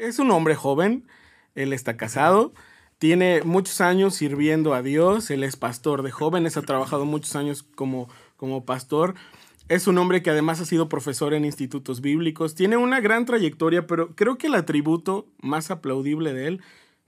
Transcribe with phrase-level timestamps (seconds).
[0.00, 1.06] Es un hombre joven,
[1.54, 2.52] él está casado,
[2.98, 7.62] tiene muchos años sirviendo a Dios, él es pastor de jóvenes, ha trabajado muchos años
[7.62, 9.14] como, como pastor.
[9.68, 13.86] Es un hombre que además ha sido profesor en institutos bíblicos, tiene una gran trayectoria,
[13.86, 16.62] pero creo que el atributo más aplaudible de él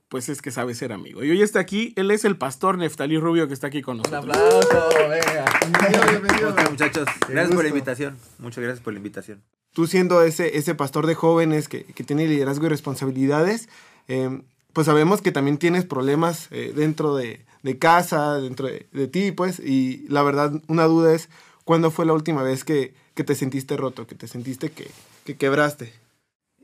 [0.08, 1.24] pues es que sabe ser amigo.
[1.24, 4.24] Y hoy está aquí, él es el pastor Neftalí Rubio que está aquí con nosotros.
[4.24, 6.08] Un aplauso, venga.
[6.10, 7.08] Bienvenido, muchachos?
[7.28, 8.16] Gracias por la invitación.
[8.38, 9.42] Muchas gracias por la invitación.
[9.74, 13.68] Tú siendo ese, ese pastor de jóvenes que, que tiene liderazgo y responsabilidades,
[14.08, 14.40] eh,
[14.72, 19.30] pues sabemos que también tienes problemas eh, dentro de, de, casa, dentro de, de, ti,
[19.30, 21.28] pues, y la verdad, una duda es,
[21.64, 24.90] ¿cuándo fue la última vez que, que te sentiste roto, que te sentiste que,
[25.26, 25.92] que quebraste?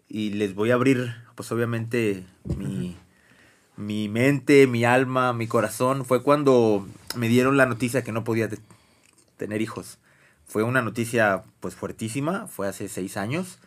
[0.09, 2.25] Y les voy a abrir, pues obviamente,
[2.57, 2.97] mi
[3.81, 8.49] mi mente, mi alma, mi corazón, fue cuando me dieron la noticia que no podía
[9.37, 9.99] tener hijos.
[10.51, 13.61] Fue una noticia pues fuertísima, fue hace seis años.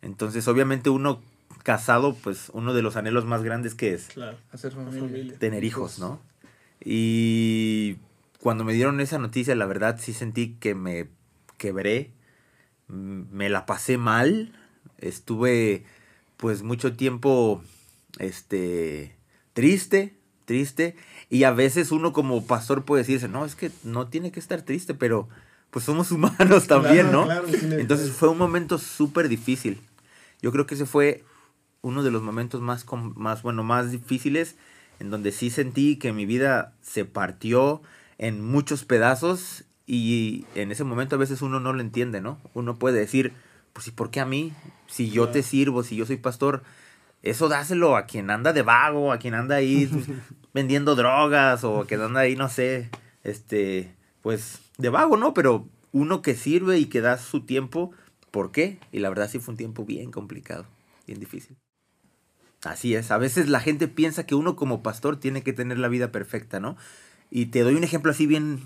[0.00, 1.20] Entonces obviamente uno
[1.62, 4.08] casado, pues uno de los anhelos más grandes que es
[4.50, 5.38] hacer familia.
[5.38, 6.22] tener hijos, ¿no?
[6.82, 7.98] Y
[8.40, 11.08] cuando me dieron esa noticia, la verdad sí sentí que me
[11.58, 12.12] quebré,
[12.88, 14.54] me la pasé mal,
[14.96, 15.84] estuve
[16.38, 17.62] pues mucho tiempo,
[18.18, 19.14] este,
[19.52, 20.16] triste,
[20.46, 20.96] triste.
[21.28, 24.62] Y a veces uno como pastor puede decirse, no, es que no tiene que estar
[24.62, 25.28] triste, pero
[25.72, 27.26] pues somos humanos también, ¿no?
[27.32, 29.80] Entonces fue un momento súper difícil.
[30.42, 31.24] Yo creo que ese fue
[31.80, 32.84] uno de los momentos más,
[33.16, 34.56] más, bueno, más difíciles
[35.00, 37.82] en donde sí sentí que mi vida se partió
[38.18, 42.38] en muchos pedazos y en ese momento a veces uno no lo entiende, ¿no?
[42.52, 43.32] Uno puede decir,
[43.72, 44.52] pues ¿y por qué a mí?
[44.86, 46.62] Si yo te sirvo, si yo soy pastor,
[47.22, 49.90] eso dáselo a quien anda de vago, a quien anda ahí
[50.52, 52.90] vendiendo drogas o a quien anda ahí, no sé,
[53.24, 55.34] este, pues de vago, ¿no?
[55.34, 57.92] Pero uno que sirve y que da su tiempo,
[58.30, 58.78] ¿por qué?
[58.92, 60.64] Y la verdad sí fue un tiempo bien complicado,
[61.06, 61.56] bien difícil.
[62.64, 65.88] Así es, a veces la gente piensa que uno como pastor tiene que tener la
[65.88, 66.76] vida perfecta, ¿no?
[67.30, 68.60] Y te doy un ejemplo así bien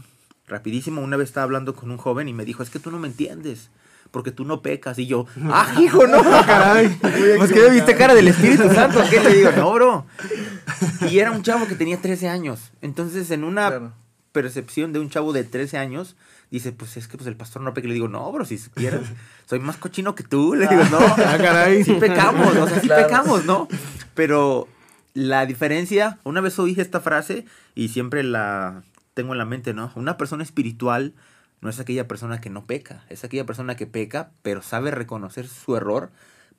[0.46, 1.00] rapidísimo.
[1.00, 3.08] Una vez estaba hablando con un joven y me dijo, es que tú no me
[3.08, 3.70] entiendes
[4.10, 4.98] porque tú no pecas.
[4.98, 6.88] Y yo, ah, hijo, no, caray.
[7.38, 9.02] Pues que viste cara del Espíritu Santo.
[9.08, 9.52] ¿Qué le digo?
[9.52, 10.06] No, bro.
[11.10, 12.72] Y era un chavo que tenía 13 años.
[12.82, 13.94] Entonces, en una
[14.36, 16.14] percepción de un chavo de 13 años,
[16.50, 17.86] dice, pues es que pues el pastor no peca.
[17.86, 19.00] Y le digo, no, bro, si quieres,
[19.46, 20.54] soy más cochino que tú.
[20.54, 21.82] Le digo, no, ah, caray.
[21.82, 23.66] Sí pecamos, o sea, sí pecamos, ¿no?
[24.14, 24.68] Pero
[25.14, 28.82] la diferencia, una vez oí esta frase y siempre la
[29.14, 29.90] tengo en la mente, ¿no?
[29.94, 31.14] Una persona espiritual
[31.62, 35.48] no es aquella persona que no peca, es aquella persona que peca, pero sabe reconocer
[35.48, 36.10] su error,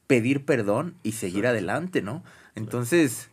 [0.07, 2.23] pedir perdón y seguir adelante, ¿no?
[2.55, 3.29] Entonces,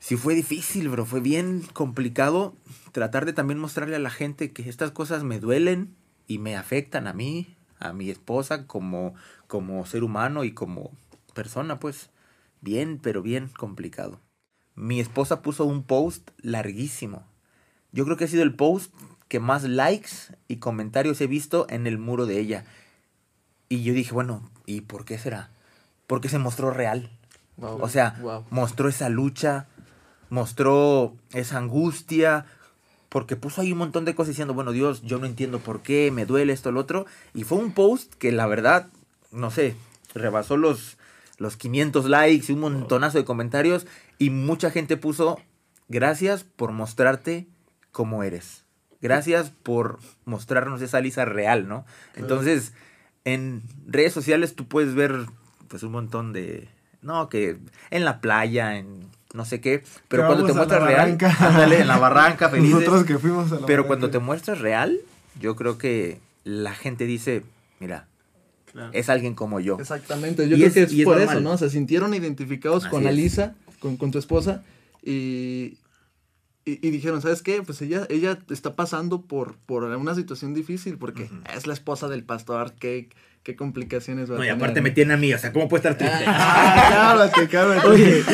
[0.00, 2.56] sí fue difícil, bro, fue bien complicado
[2.90, 5.94] tratar de también mostrarle a la gente que estas cosas me duelen
[6.26, 9.14] y me afectan a mí, a mi esposa como,
[9.46, 10.90] como ser humano y como
[11.34, 12.10] persona, pues
[12.60, 14.20] bien, pero bien complicado.
[14.74, 17.24] Mi esposa puso un post larguísimo.
[17.92, 18.94] Yo creo que ha sido el post
[19.28, 22.64] que más likes y comentarios he visto en el muro de ella.
[23.68, 25.50] Y yo dije, bueno, ¿y por qué será?
[26.06, 27.10] Porque se mostró real.
[27.58, 29.68] o sea, mostró esa lucha,
[30.30, 32.46] mostró esa angustia,
[33.10, 36.10] porque puso ahí un montón de cosas diciendo, bueno, Dios, yo no entiendo por qué,
[36.10, 37.06] me duele esto, lo otro.
[37.34, 38.88] Y fue un post que la verdad,
[39.32, 39.74] no sé,
[40.14, 40.96] rebasó los,
[41.36, 43.86] los 500 likes y un montonazo de comentarios.
[44.18, 45.40] Y mucha gente puso,
[45.88, 47.48] gracias por mostrarte
[47.90, 48.64] como eres.
[49.02, 51.84] Gracias por mostrarnos esa Lisa real, ¿no?
[52.14, 52.74] Entonces,
[53.24, 55.26] en redes sociales tú puedes ver
[55.68, 56.68] pues un montón de,
[57.02, 57.58] no, que
[57.90, 61.98] en la playa, en no sé qué, pero cuando te muestras real, ándale, en la
[61.98, 62.80] barranca, felices.
[62.80, 64.98] Nosotros que fuimos a la Pero cuando te muestras real,
[65.40, 67.42] yo creo que la gente dice,
[67.78, 68.06] mira,
[68.92, 69.78] Es alguien como yo.
[69.80, 71.56] Exactamente, yo creo que es, por eso, ¿no?
[71.58, 74.62] Se sintieron identificados con Alisa, con, con tu esposa,
[75.02, 75.78] y,
[76.64, 77.62] y, dijeron, ¿sabes qué?
[77.62, 82.22] Pues ella, ella está pasando por, por una situación difícil porque es la esposa del
[82.22, 83.08] pastor, qué,
[83.42, 85.88] qué complicaciones va a no, y aparte me tiene a mí, o sea, ¿cómo puede
[85.88, 86.24] estar triste?
[86.26, 87.86] Ah, cállate, cállate.
[87.86, 88.24] Oye,